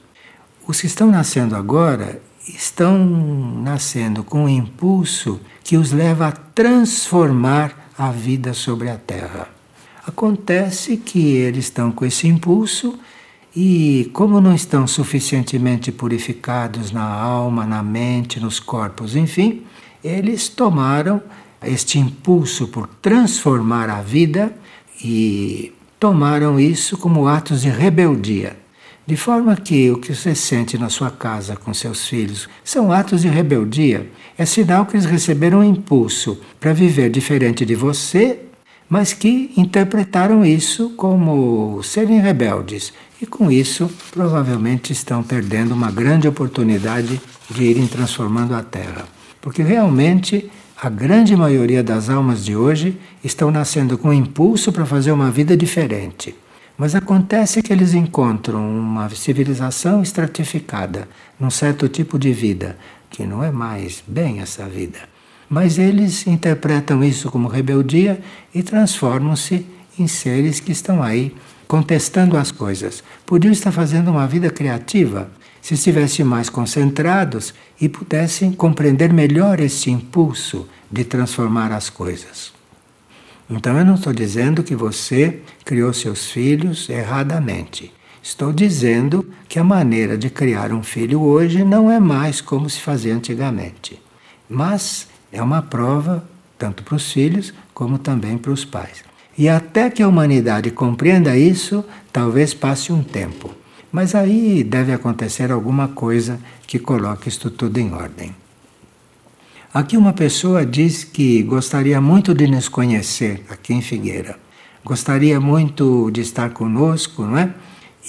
[0.66, 2.98] Os que estão nascendo agora estão
[3.62, 9.48] nascendo com um impulso que os leva a transformar a vida sobre a Terra.
[10.06, 12.98] Acontece que eles estão com esse impulso
[13.54, 19.62] e, como não estão suficientemente purificados na alma, na mente, nos corpos, enfim,
[20.02, 21.22] eles tomaram
[21.62, 24.52] este impulso por transformar a vida
[25.04, 28.61] e tomaram isso como atos de rebeldia.
[29.04, 33.22] De forma que o que você sente na sua casa com seus filhos são atos
[33.22, 34.08] de rebeldia.
[34.38, 38.38] É sinal que eles receberam um impulso para viver diferente de você,
[38.88, 42.92] mas que interpretaram isso como serem rebeldes.
[43.20, 49.04] E com isso, provavelmente estão perdendo uma grande oportunidade de irem transformando a Terra.
[49.40, 50.48] Porque realmente
[50.80, 55.56] a grande maioria das almas de hoje estão nascendo com impulso para fazer uma vida
[55.56, 56.34] diferente.
[56.76, 61.08] Mas acontece que eles encontram uma civilização estratificada,
[61.38, 62.76] num certo tipo de vida,
[63.10, 64.98] que não é mais bem essa vida.
[65.48, 68.20] Mas eles interpretam isso como rebeldia
[68.54, 69.66] e transformam-se
[69.98, 71.34] em seres que estão aí
[71.68, 73.04] contestando as coisas.
[73.26, 75.30] Podiam estar fazendo uma vida criativa
[75.60, 82.52] se estivessem mais concentrados e pudessem compreender melhor esse impulso de transformar as coisas.
[83.54, 87.92] Então eu não estou dizendo que você criou seus filhos erradamente.
[88.22, 92.80] Estou dizendo que a maneira de criar um filho hoje não é mais como se
[92.80, 94.00] fazia antigamente.
[94.48, 96.26] Mas é uma prova
[96.58, 99.04] tanto para os filhos como também para os pais.
[99.36, 103.50] E até que a humanidade compreenda isso, talvez passe um tempo.
[103.92, 108.34] Mas aí deve acontecer alguma coisa que coloque isto tudo em ordem.
[109.74, 114.38] Aqui uma pessoa diz que gostaria muito de nos conhecer aqui em Figueira.
[114.84, 117.54] Gostaria muito de estar conosco, não é?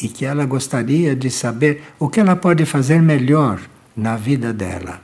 [0.02, 3.62] E que ela gostaria de saber o que ela pode fazer melhor
[3.96, 5.00] na vida dela.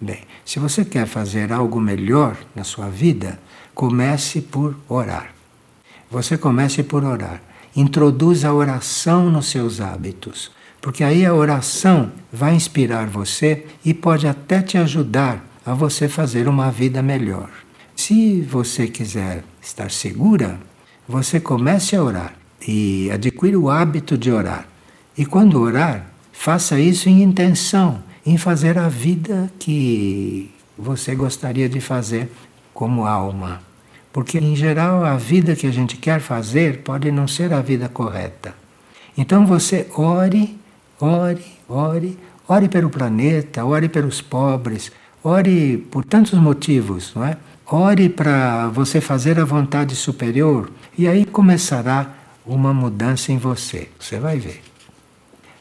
[0.00, 3.40] Bem, se você quer fazer algo melhor na sua vida,
[3.74, 5.34] comece por orar.
[6.08, 7.42] Você comece por orar.
[7.74, 14.28] Introduza a oração nos seus hábitos, porque aí a oração vai inspirar você e pode
[14.28, 17.48] até te ajudar a você fazer uma vida melhor.
[17.96, 20.58] Se você quiser estar segura,
[21.08, 22.34] você comece a orar
[22.66, 24.66] e adquira o hábito de orar.
[25.16, 31.80] E quando orar, faça isso em intenção, em fazer a vida que você gostaria de
[31.80, 32.30] fazer
[32.72, 33.62] como alma.
[34.12, 37.88] Porque, em geral, a vida que a gente quer fazer pode não ser a vida
[37.88, 38.54] correta.
[39.16, 40.58] Então você ore,
[41.00, 44.90] ore, ore, ore pelo planeta, ore pelos pobres,
[45.26, 47.38] Ore por tantos motivos, não é?
[47.64, 53.88] Ore para você fazer a vontade superior e aí começará uma mudança em você.
[53.98, 54.62] Você vai ver.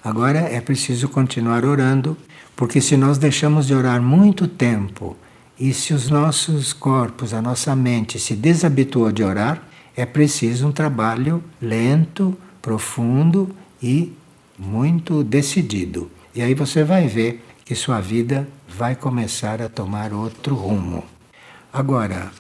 [0.04, 2.18] Agora é preciso continuar orando,
[2.58, 5.16] porque se nós deixamos de orar muito tempo
[5.58, 9.64] e se os nossos corpos, a nossa mente se desabituou de orar,
[9.96, 13.50] é preciso um trabalho lento, profundo
[13.82, 14.12] e
[14.60, 16.12] muito decidido.
[16.36, 21.04] E aí você vai ver que sua vida vai começar a tomar outro rumo.
[21.72, 22.32] Agora,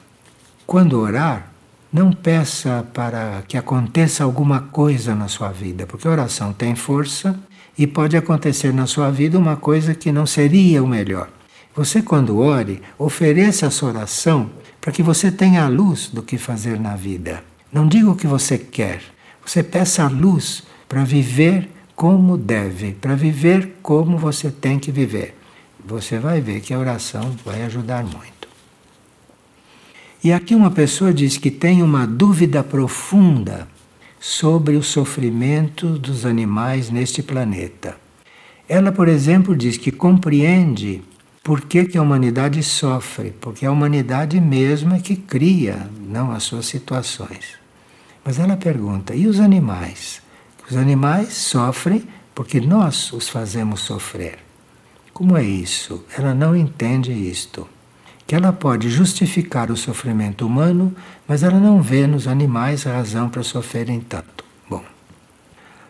[0.65, 1.51] quando orar,
[1.91, 7.39] não peça para que aconteça alguma coisa na sua vida, porque a oração tem força
[7.77, 11.29] e pode acontecer na sua vida uma coisa que não seria o melhor.
[11.75, 16.37] Você, quando ore, ofereça a sua oração para que você tenha a luz do que
[16.37, 17.43] fazer na vida.
[17.71, 19.01] Não diga o que você quer,
[19.43, 21.69] você peça a luz para viver
[22.03, 25.37] como deve, para viver como você tem que viver.
[25.85, 28.49] Você vai ver que a oração vai ajudar muito.
[30.21, 33.69] E aqui uma pessoa diz que tem uma dúvida profunda
[34.19, 37.95] sobre o sofrimento dos animais neste planeta.
[38.67, 41.01] Ela, por exemplo, diz que compreende
[41.41, 46.43] por que, que a humanidade sofre, porque a humanidade mesma é que cria, não as
[46.43, 47.57] suas situações.
[48.25, 50.22] Mas ela pergunta: e os animais?
[50.69, 52.03] Os animais sofrem
[52.33, 54.39] porque nós os fazemos sofrer.
[55.13, 56.03] Como é isso?
[56.17, 57.67] Ela não entende isto.
[58.25, 60.95] que ela pode justificar o sofrimento humano,
[61.27, 64.45] mas ela não vê nos animais razão para sofrerem tanto.
[64.69, 64.81] Bom,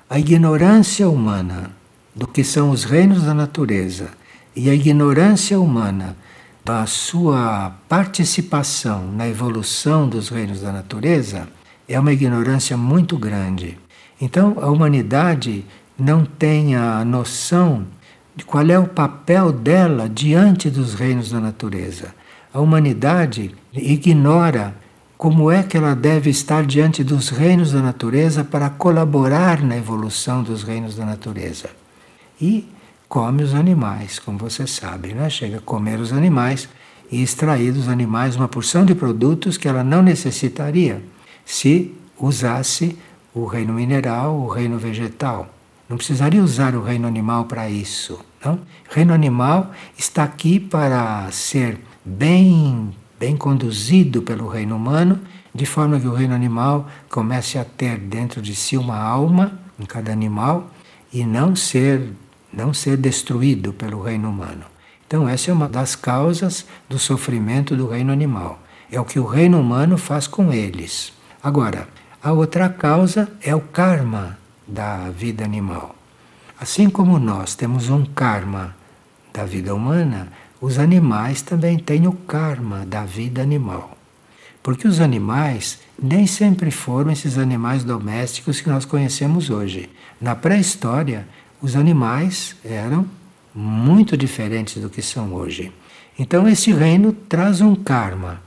[0.09, 1.71] a ignorância humana
[2.15, 4.09] do que são os reinos da natureza
[4.55, 6.17] e a ignorância humana
[6.65, 11.47] da sua participação na evolução dos reinos da natureza
[11.87, 13.77] é uma ignorância muito grande.
[14.23, 15.65] Então, a humanidade
[15.99, 17.85] não tem a noção
[18.33, 22.15] de qual é o papel dela diante dos reinos da natureza.
[22.53, 24.73] A humanidade ignora
[25.17, 30.41] como é que ela deve estar diante dos reinos da natureza para colaborar na evolução
[30.41, 31.69] dos reinos da natureza.
[32.39, 32.65] E
[33.09, 35.29] come os animais, como você sabe, né?
[35.29, 36.69] chega a comer os animais
[37.11, 41.03] e extrair dos animais uma porção de produtos que ela não necessitaria
[41.43, 42.97] se usasse
[43.33, 45.47] o reino mineral, o reino vegetal.
[45.89, 48.19] Não precisaria usar o reino animal para isso.
[48.43, 48.55] Não?
[48.55, 48.59] O
[48.89, 55.19] reino animal está aqui para ser bem, bem conduzido pelo reino humano,
[55.53, 59.85] de forma que o reino animal comece a ter dentro de si uma alma em
[59.85, 60.71] cada animal
[61.11, 62.11] e não ser,
[62.51, 64.65] não ser destruído pelo reino humano.
[65.05, 68.59] Então, essa é uma das causas do sofrimento do reino animal.
[68.91, 71.13] É o que o reino humano faz com eles.
[71.41, 71.87] Agora,
[72.23, 75.93] a outra causa é o karma da vida animal.
[76.57, 78.73] Assim como nós temos um karma
[79.33, 80.29] da vida humana,
[80.61, 83.97] os animais também têm o karma da vida animal.
[84.63, 89.89] Porque os animais nem sempre foram esses animais domésticos que nós conhecemos hoje.
[90.21, 91.27] Na pré-história,
[91.61, 93.05] os animais eram
[93.53, 95.73] muito diferentes do que são hoje.
[96.17, 98.41] Então, esse reino traz um karma.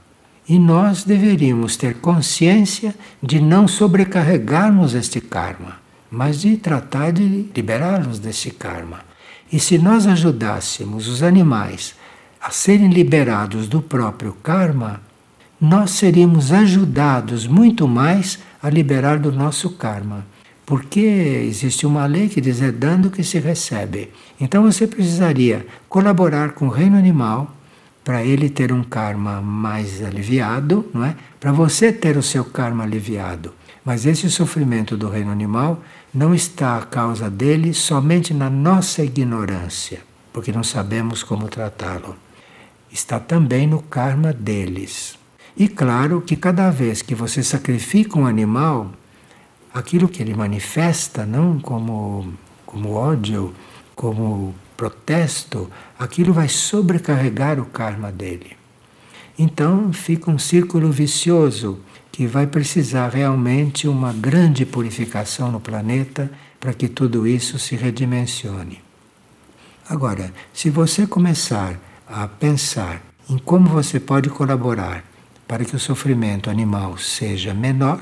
[0.47, 8.19] E nós deveríamos ter consciência de não sobrecarregarmos este karma mas de tratar de liberá-los
[8.19, 9.01] desse karma.
[9.51, 11.95] E se nós ajudássemos os animais
[12.41, 15.01] a serem liberados do próprio karma,
[15.59, 20.25] nós seríamos ajudados muito mais a liberar do nosso karma.
[20.65, 24.11] Porque existe uma lei que diz é dando que se recebe.
[24.39, 27.55] Então você precisaria colaborar com o reino animal
[28.07, 31.13] para ele ter um karma mais aliviado, não é?
[31.41, 33.53] Para você ter o seu karma aliviado.
[33.83, 35.83] Mas esse sofrimento do reino animal
[36.13, 39.99] não está a causa dele somente na nossa ignorância,
[40.31, 42.15] porque não sabemos como tratá-lo.
[42.89, 45.19] Está também no karma deles.
[45.57, 48.89] E claro que cada vez que você sacrifica um animal,
[49.73, 52.33] aquilo que ele manifesta, não como,
[52.65, 53.53] como ódio,
[53.97, 58.55] como protesto, aquilo vai sobrecarregar o karma dele.
[59.37, 61.79] Então fica um círculo vicioso
[62.11, 68.81] que vai precisar realmente uma grande purificação no planeta para que tudo isso se redimensione.
[69.89, 75.03] Agora, se você começar a pensar em como você pode colaborar
[75.47, 78.01] para que o sofrimento animal seja menor,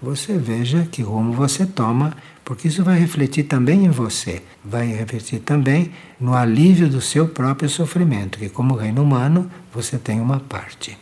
[0.00, 2.16] você veja que rumo você toma,
[2.46, 7.68] porque isso vai refletir também em você, vai refletir também no alívio do seu próprio
[7.68, 10.96] sofrimento, que como reino humano você tem uma parte.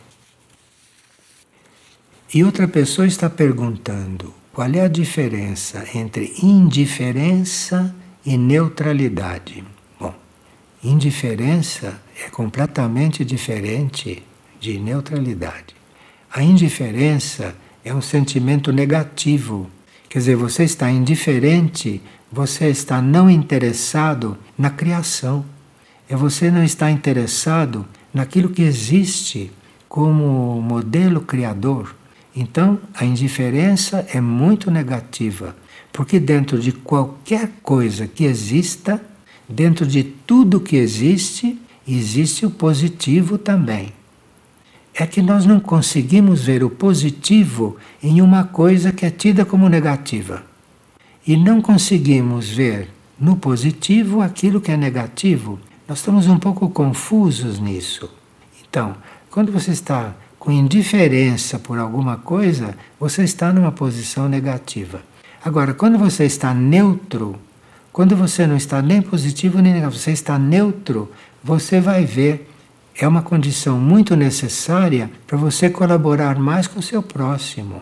[2.33, 7.93] E outra pessoa está perguntando qual é a diferença entre indiferença
[8.25, 9.63] e neutralidade.
[9.99, 10.15] Bom,
[10.83, 14.23] indiferença é completamente diferente
[14.59, 15.75] de neutralidade.
[16.31, 19.69] A indiferença é um sentimento negativo.
[20.15, 22.01] Quer dizer, você está indiferente,
[22.31, 25.43] você está não interessado na criação.
[26.07, 29.51] É você não está interessado naquilo que existe
[29.89, 31.93] como modelo criador.
[32.33, 35.53] Então, a indiferença é muito negativa,
[35.91, 39.03] porque dentro de qualquer coisa que exista,
[39.49, 43.91] dentro de tudo que existe, existe o positivo também.
[44.97, 49.67] É que nós não conseguimos ver o positivo em uma coisa que é tida como
[49.67, 50.43] negativa.
[51.27, 52.89] E não conseguimos ver
[53.19, 55.59] no positivo aquilo que é negativo.
[55.87, 58.09] Nós estamos um pouco confusos nisso.
[58.67, 58.95] Então,
[59.29, 65.01] quando você está com indiferença por alguma coisa, você está numa posição negativa.
[65.43, 67.35] Agora, quando você está neutro,
[67.91, 71.11] quando você não está nem positivo nem negativo, você está neutro,
[71.43, 72.49] você vai ver.
[72.97, 77.81] É uma condição muito necessária para você colaborar mais com o seu próximo.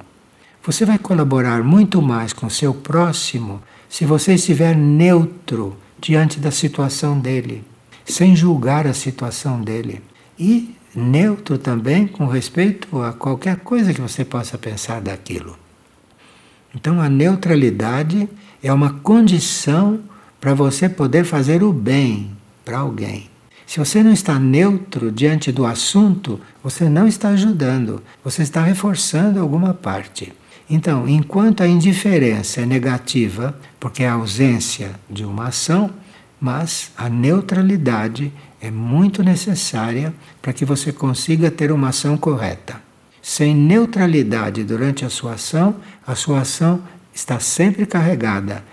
[0.65, 6.49] Você vai colaborar muito mais com o seu próximo se você estiver neutro diante da
[6.49, 7.63] situação dele,
[8.03, 10.01] sem julgar a situação dele.
[10.39, 15.57] E neutro também com respeito a qualquer coisa que você possa pensar daquilo.
[16.73, 18.27] Então, a neutralidade
[18.63, 19.99] é uma condição
[20.41, 22.35] para você poder fazer o bem
[22.65, 23.32] para alguém.
[23.65, 29.39] Se você não está neutro diante do assunto, você não está ajudando, você está reforçando
[29.39, 30.33] alguma parte.
[30.69, 35.89] Então, enquanto a indiferença é negativa, porque é a ausência de uma ação,
[36.39, 42.81] mas a neutralidade é muito necessária para que você consiga ter uma ação correta.
[43.21, 46.81] Sem neutralidade durante a sua ação, a sua ação
[47.13, 48.63] está sempre carregada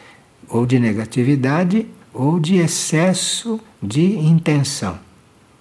[0.48, 4.98] ou de negatividade ou de excesso de intenção,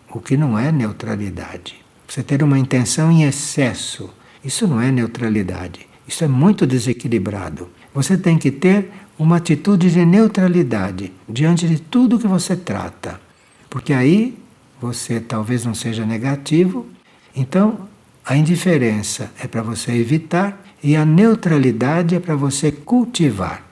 [0.09, 1.75] o que não é neutralidade.
[2.07, 4.09] Você ter uma intenção em excesso,
[4.43, 5.87] isso não é neutralidade.
[6.07, 7.69] Isso é muito desequilibrado.
[7.93, 13.21] Você tem que ter uma atitude de neutralidade diante de tudo que você trata.
[13.69, 14.35] Porque aí
[14.81, 16.87] você talvez não seja negativo,
[17.35, 17.87] então
[18.25, 23.68] a indiferença é para você evitar e a neutralidade é para você cultivar.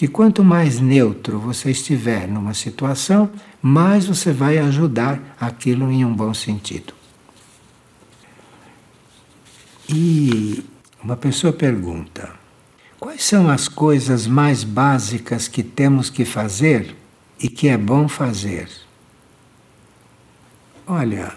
[0.00, 3.28] Porque quanto mais neutro você estiver numa situação,
[3.60, 6.94] mais você vai ajudar aquilo em um bom sentido.
[9.86, 10.64] E
[11.04, 12.32] uma pessoa pergunta:
[12.98, 16.96] quais são as coisas mais básicas que temos que fazer
[17.38, 18.70] e que é bom fazer?
[20.86, 21.30] Olha,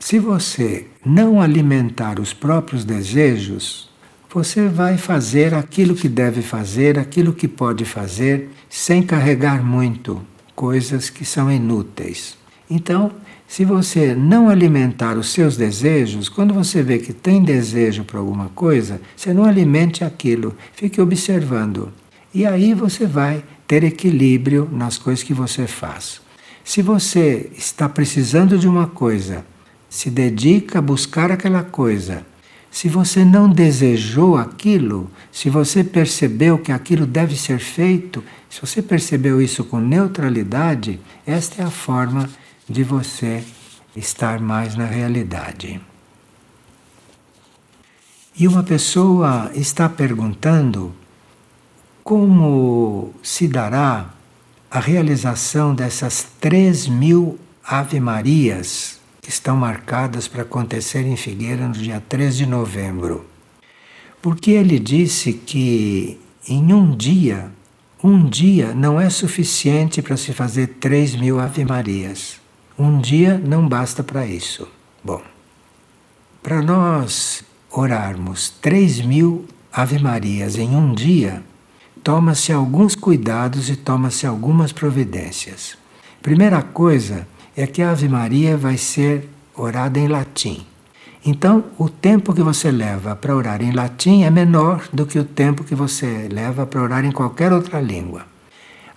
[0.00, 3.90] se você não alimentar os próprios desejos,
[4.32, 10.22] você vai fazer aquilo que deve fazer, aquilo que pode fazer, sem carregar muito
[10.54, 12.36] coisas que são inúteis.
[12.68, 13.12] Então,
[13.46, 18.48] se você não alimentar os seus desejos, quando você vê que tem desejo para alguma
[18.48, 21.92] coisa, você não alimente aquilo, fique observando.
[22.34, 26.20] E aí você vai ter equilíbrio nas coisas que você faz.
[26.64, 29.44] Se você está precisando de uma coisa,
[29.88, 32.26] se dedica a buscar aquela coisa.
[32.76, 38.82] Se você não desejou aquilo, se você percebeu que aquilo deve ser feito, se você
[38.82, 42.28] percebeu isso com neutralidade, esta é a forma
[42.68, 43.42] de você
[43.96, 45.80] estar mais na realidade.
[48.38, 50.94] E uma pessoa está perguntando
[52.04, 54.10] como se dará
[54.70, 62.00] a realização dessas três mil Ave-Marias que estão marcadas para acontecer em Figueira no dia
[62.08, 63.26] 3 de novembro.
[64.22, 66.16] Porque ele disse que
[66.48, 67.50] em um dia,
[68.04, 72.40] um dia não é suficiente para se fazer três mil Ave-Marias.
[72.78, 74.68] Um dia não basta para isso.
[75.02, 75.20] Bom,
[76.40, 81.42] para nós orarmos três mil Ave-Marias em um dia,
[82.04, 85.76] toma-se alguns cuidados e toma-se algumas providências.
[86.22, 90.66] Primeira coisa é que a Ave Maria vai ser orada em latim.
[91.24, 95.24] Então, o tempo que você leva para orar em latim é menor do que o
[95.24, 98.26] tempo que você leva para orar em qualquer outra língua.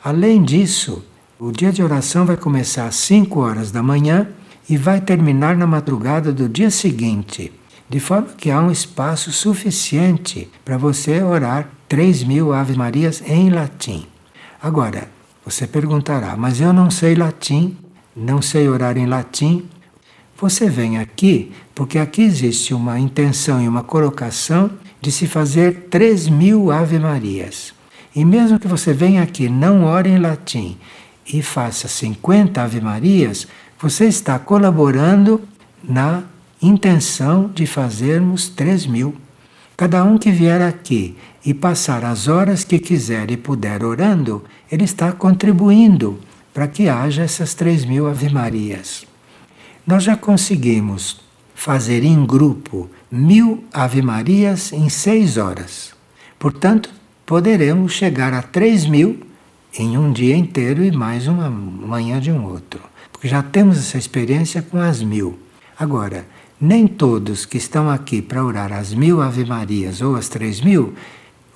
[0.03, 1.03] Além disso,
[1.39, 4.27] o dia de oração vai começar às 5 horas da manhã
[4.69, 7.51] e vai terminar na madrugada do dia seguinte,
[7.89, 13.49] de forma que há um espaço suficiente para você orar 3 mil Ave Marias em
[13.49, 14.05] latim.
[14.61, 15.09] Agora,
[15.43, 17.75] você perguntará, mas eu não sei latim,
[18.15, 19.65] não sei orar em latim.
[20.39, 24.69] Você vem aqui porque aqui existe uma intenção e uma colocação
[25.01, 27.73] de se fazer 3 mil Ave Marias.
[28.15, 30.77] E mesmo que você venha aqui não ore em latim
[31.31, 33.47] e faça 50 Ave-Marias,
[33.79, 35.41] você está colaborando
[35.83, 36.23] na
[36.61, 39.15] intenção de fazermos 3 mil.
[39.77, 44.83] Cada um que vier aqui e passar as horas que quiser e puder orando, ele
[44.83, 46.19] está contribuindo
[46.59, 49.07] para que haja essas 3 mil Ave-Marias.
[49.87, 51.21] Nós já conseguimos
[51.55, 55.93] fazer em grupo mil Ave-Marias em seis horas.
[56.37, 56.89] Portanto,
[57.25, 59.25] poderemos chegar a 3 mil
[59.73, 62.81] em um dia inteiro e mais uma manhã de um outro.
[63.09, 65.39] Porque já temos essa experiência com as mil.
[65.79, 66.25] Agora,
[66.59, 70.93] nem todos que estão aqui para orar as mil Ave-Marias ou as três mil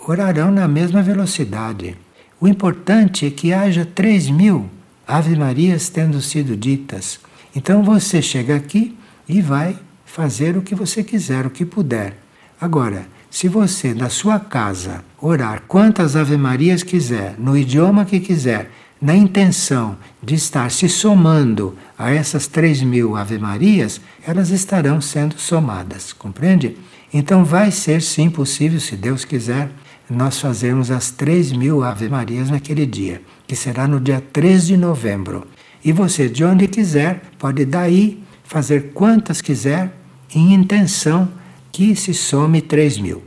[0.07, 1.97] orarão na mesma velocidade.
[2.39, 4.69] O importante é que haja três mil
[5.07, 7.19] Ave-Marias tendo sido ditas.
[7.55, 8.97] Então você chega aqui
[9.27, 12.17] e vai fazer o que você quiser, o que puder.
[12.59, 18.69] Agora, se você, na sua casa, orar quantas Ave-Marias quiser, no idioma que quiser,
[19.01, 26.13] na intenção de estar se somando a essas três mil Ave-Marias, elas estarão sendo somadas,
[26.13, 26.77] compreende?
[27.13, 29.69] Então vai ser sim possível, se Deus quiser,
[30.09, 33.21] nós fazermos as três mil Ave-Marias naquele dia,
[33.53, 35.45] que será no dia 3 de novembro.
[35.85, 39.93] E você, de onde quiser, pode daí fazer quantas quiser,
[40.33, 41.29] em intenção
[41.71, 43.21] que se some 3 mil.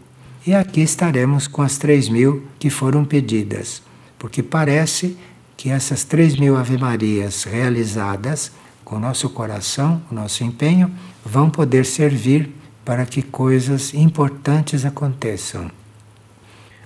[0.45, 3.81] E aqui estaremos com as 3 mil que foram pedidas,
[4.19, 5.17] porque parece
[5.57, 8.51] que essas 3 mil Ave-Marias realizadas
[8.85, 10.91] com o nosso coração, o nosso empenho,
[11.25, 12.51] vão poder servir
[12.85, 15.71] para que coisas importantes aconteçam.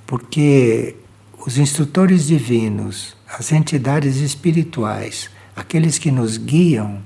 [0.06, 0.94] Porque
[1.46, 6.98] os instrutores divinos, as entidades espirituais, aqueles que nos guiam,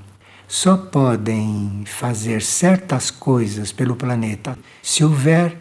[0.48, 5.56] só podem fazer certas coisas pelo planeta se houver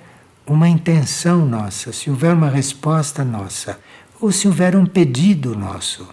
[0.46, 3.80] uma intenção nossa, se houver uma resposta nossa,
[4.20, 6.08] ou se houver um pedido nosso.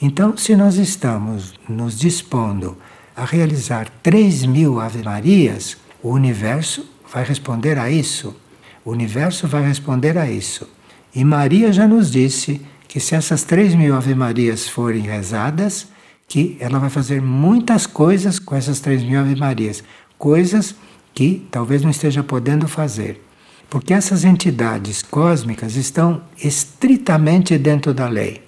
[0.00, 2.76] Então, se nós estamos nos dispondo
[3.16, 8.36] a realizar 3 mil Ave-Marias, o universo vai responder a isso.
[8.84, 10.68] O universo vai responder a isso.
[11.14, 15.86] E Maria já nos disse que se essas 3 mil Ave-Marias forem rezadas,
[16.26, 19.84] que ela vai fazer muitas coisas com essas 3 mil Ave-Marias.
[20.18, 20.74] Coisas
[21.14, 23.22] que talvez não esteja podendo fazer.
[23.70, 28.42] Porque essas entidades cósmicas estão estritamente dentro da lei.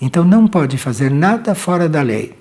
[0.00, 2.34] Então não pode fazer nada fora da lei.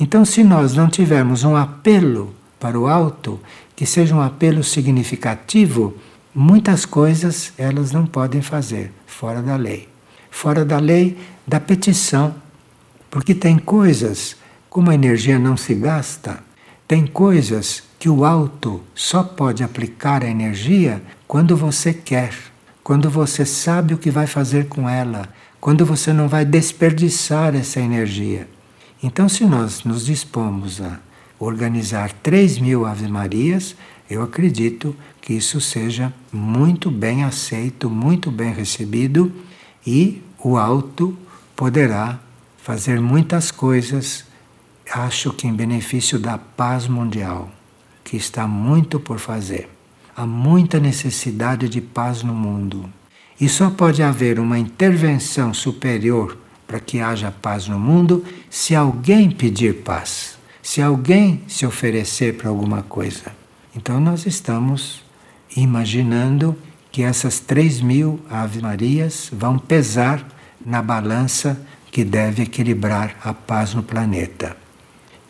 [0.00, 3.40] Então, se nós não tivermos um apelo para o alto,
[3.76, 5.94] que seja um apelo significativo,
[6.34, 9.91] muitas coisas elas não podem fazer fora da lei.
[10.32, 11.16] Fora da lei
[11.46, 12.34] da petição.
[13.10, 14.34] Porque tem coisas,
[14.68, 16.42] como a energia não se gasta,
[16.88, 22.34] tem coisas que o alto só pode aplicar a energia quando você quer,
[22.82, 25.28] quando você sabe o que vai fazer com ela,
[25.60, 28.48] quando você não vai desperdiçar essa energia.
[29.02, 30.98] Então, se nós nos dispomos a
[31.38, 33.76] organizar 3 mil Ave-Marias,
[34.08, 39.30] eu acredito que isso seja muito bem aceito, muito bem recebido
[39.86, 41.16] e o alto
[41.56, 42.18] poderá
[42.56, 44.24] fazer muitas coisas,
[44.90, 47.50] acho que em benefício da paz mundial,
[48.04, 49.68] que está muito por fazer.
[50.14, 52.88] Há muita necessidade de paz no mundo.
[53.40, 59.30] E só pode haver uma intervenção superior para que haja paz no mundo se alguém
[59.30, 63.34] pedir paz, se alguém se oferecer para alguma coisa.
[63.74, 65.02] Então nós estamos
[65.56, 66.56] imaginando
[66.92, 70.24] que essas três mil Ave-Marias vão pesar
[70.64, 71.58] na balança
[71.90, 74.54] que deve equilibrar a paz no planeta.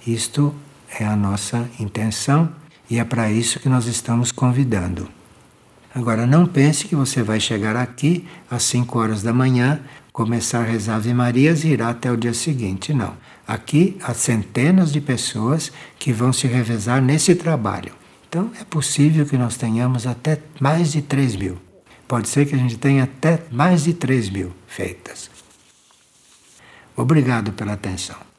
[0.07, 0.55] Isto
[0.99, 2.51] é a nossa intenção
[2.91, 5.09] e é para isso que nós estamos convidando.
[5.95, 9.81] Agora, não pense que você vai chegar aqui às 5 horas da manhã,
[10.13, 12.93] começar a rezar Ave Marias e irá até o dia seguinte.
[12.93, 13.15] Não.
[13.47, 17.93] Aqui há centenas de pessoas que vão se revezar nesse trabalho.
[18.33, 21.59] Então, é possível que nós tenhamos até mais de 3 mil.
[22.09, 25.31] Pode ser que a gente tenha até mais de 3 mil feitas.
[26.97, 28.32] Obrigado pela atenção.